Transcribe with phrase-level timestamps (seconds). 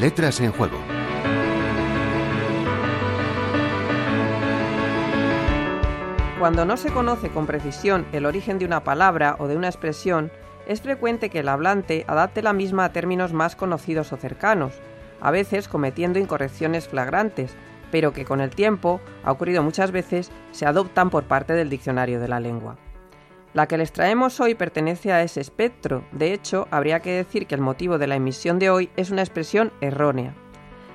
[0.00, 0.78] letras en juego.
[6.38, 10.32] Cuando no se conoce con precisión el origen de una palabra o de una expresión,
[10.66, 14.72] es frecuente que el hablante adapte la misma a términos más conocidos o cercanos,
[15.20, 17.54] a veces cometiendo incorrecciones flagrantes,
[17.90, 22.20] pero que con el tiempo, ha ocurrido muchas veces, se adoptan por parte del diccionario
[22.20, 22.78] de la lengua.
[23.52, 27.56] La que les traemos hoy pertenece a ese espectro, de hecho, habría que decir que
[27.56, 30.34] el motivo de la emisión de hoy es una expresión errónea.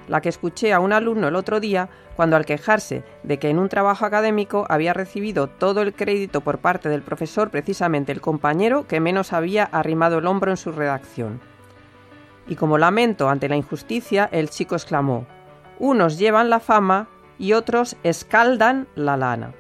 [0.08, 3.60] La que escuché a un alumno el otro día cuando al quejarse de que en
[3.60, 8.88] un trabajo académico había recibido todo el crédito por parte del profesor precisamente el compañero
[8.88, 11.42] que menos había arrimado el hombro en su redacción.
[12.48, 15.26] Y como lamento ante la injusticia, el chico exclamó
[15.80, 19.54] unos llevan la fama y otros escaldan la lana.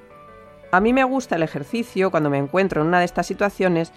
[0.76, 3.94] A mí me gusta el ejercicio, cuando me encuentro en una de estas situaciones,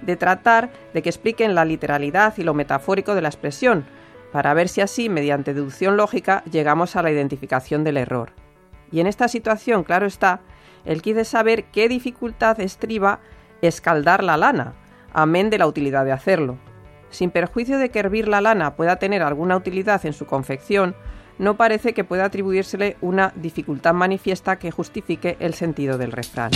[0.00, 3.84] de tratar de que expliquen la literalidad y lo metafórico de la expresión,
[4.32, 8.32] para ver si así, mediante deducción lógica, llegamos a la identificación del error.
[8.90, 10.40] Y en esta situación, claro está,
[10.86, 13.20] el quid saber qué dificultad estriba
[13.60, 14.72] escaldar la lana,
[15.12, 16.56] amén de la utilidad de hacerlo.
[17.10, 20.96] Sin perjuicio de que hervir la lana pueda tener alguna utilidad en su confección,
[21.38, 26.50] no parece que pueda atribuírsele una dificultad manifiesta que justifique el sentido del refrán.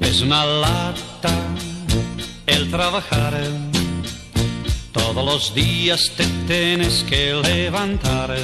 [0.00, 1.30] Es una lata
[2.46, 3.34] el trabajar.
[4.92, 8.34] Todos los días te tienes que levantar.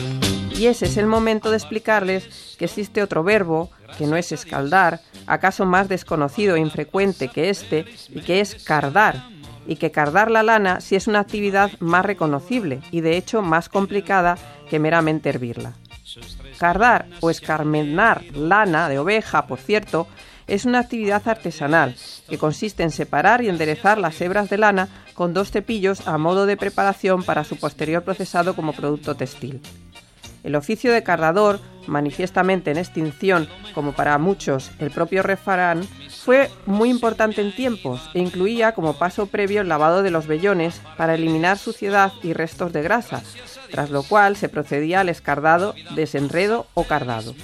[0.57, 5.01] Y ese es el momento de explicarles que existe otro verbo, que no es escaldar,
[5.27, 9.25] acaso más desconocido e infrecuente que este, y que es cardar,
[9.71, 13.69] y que cardar la lana sí es una actividad más reconocible y de hecho más
[13.69, 14.37] complicada
[14.69, 15.75] que meramente hervirla.
[16.59, 20.09] Cardar o escarmenar lana de oveja, por cierto,
[20.49, 21.95] es una actividad artesanal
[22.29, 26.47] que consiste en separar y enderezar las hebras de lana con dos cepillos a modo
[26.47, 29.61] de preparación para su posterior procesado como producto textil.
[30.43, 35.87] El oficio de cardador, manifiestamente en extinción, como para muchos el propio refrán,
[36.25, 40.81] fue muy importante en tiempos e incluía como paso previo el lavado de los vellones
[40.97, 43.23] para eliminar suciedad y restos de grasa,
[43.71, 47.35] tras lo cual se procedía al escardado, desenredo o cardado.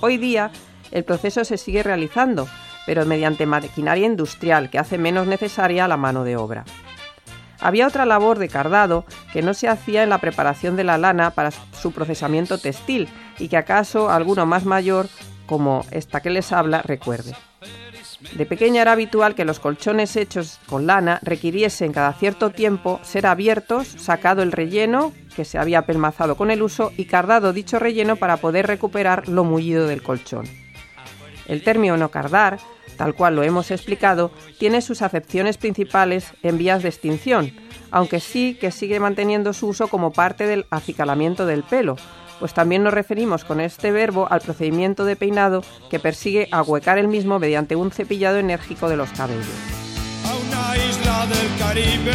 [0.00, 0.50] Hoy día
[0.90, 2.48] el proceso se sigue realizando,
[2.86, 6.64] pero mediante maquinaria industrial que hace menos necesaria la mano de obra.
[7.60, 11.30] Había otra labor de cardado que no se hacía en la preparación de la lana
[11.30, 13.08] para su procesamiento textil
[13.38, 15.06] y que acaso alguno más mayor,
[15.46, 17.34] como esta que les habla, recuerde.
[18.32, 23.26] De pequeña era habitual que los colchones hechos con lana requiriesen cada cierto tiempo ser
[23.26, 28.16] abiertos, sacado el relleno que se había pelmazado con el uso y cardado dicho relleno
[28.16, 30.46] para poder recuperar lo mullido del colchón.
[31.48, 32.58] El término cardar
[32.96, 37.52] tal cual lo hemos explicado, tiene sus acepciones principales en vías de extinción,
[37.90, 41.96] aunque sí que sigue manteniendo su uso como parte del acicalamiento del pelo,
[42.42, 47.06] pues también nos referimos con este verbo al procedimiento de peinado que persigue ahuecar el
[47.06, 49.46] mismo mediante un cepillado enérgico de los cabellos.
[50.26, 52.12] A una isla del Caribe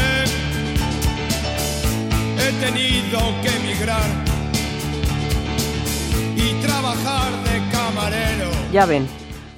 [2.40, 4.10] he tenido que emigrar
[6.36, 8.52] y trabajar de camarero.
[8.74, 9.08] Ya ven,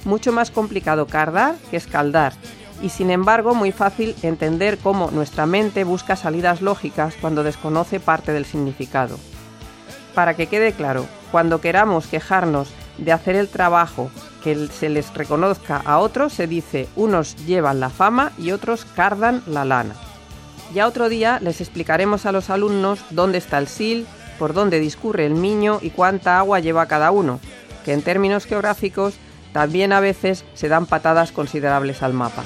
[0.04, 2.32] mucho más complicado cardar que escaldar,
[2.80, 8.32] y sin embargo muy fácil entender cómo nuestra mente busca salidas lógicas cuando desconoce parte
[8.32, 9.18] del significado.
[10.14, 14.10] Para que quede claro, cuando queramos quejarnos de hacer el trabajo
[14.42, 19.42] que se les reconozca a otros, se dice unos llevan la fama y otros cardan
[19.46, 19.94] la lana.
[20.74, 24.06] Ya otro día les explicaremos a los alumnos dónde está el sil,
[24.38, 27.40] por dónde discurre el Miño y cuánta agua lleva cada uno,
[27.84, 29.14] que en términos geográficos
[29.52, 32.44] también a veces se dan patadas considerables al mapa.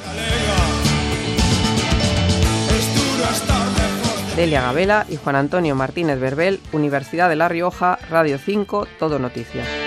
[4.37, 9.84] Delia Gabela y Juan Antonio Martínez Verbel, Universidad de La Rioja, Radio 5, Todo Noticias.